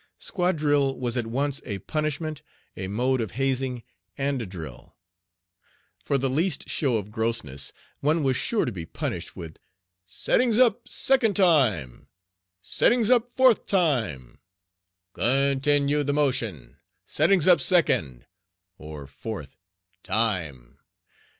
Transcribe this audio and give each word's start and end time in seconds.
Squad 0.17 0.57
drill 0.57 0.97
was 0.99 1.15
at 1.15 1.27
once 1.27 1.61
a 1.63 1.77
punishment, 1.77 2.41
a 2.75 2.87
mode 2.87 3.21
of 3.21 3.33
hazing, 3.33 3.83
and 4.17 4.41
a 4.41 4.47
drill. 4.47 4.95
For 6.03 6.17
the 6.17 6.27
least 6.27 6.67
show 6.67 6.97
of 6.97 7.11
grossness 7.11 7.71
one 7.99 8.23
was 8.23 8.35
sure 8.35 8.65
to 8.65 8.71
be 8.71 8.83
punished 8.87 9.35
with 9.35 9.59
"settings 10.07 10.57
up, 10.57 10.87
second 10.89 11.35
time!" 11.35 12.07
"settings 12.63 13.11
up, 13.11 13.31
fourth 13.31 13.67
time! 13.67 14.39
"Continue 15.13 16.01
the 16.03 16.13
motion, 16.13 16.77
settings 17.05 17.47
up 17.47 17.61
second 17.61 18.25
(or 18.79 19.05
fourth) 19.05 19.55
time!" 20.01 20.79